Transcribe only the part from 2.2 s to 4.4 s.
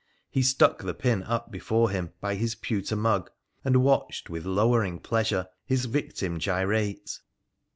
his pewter mug, and watched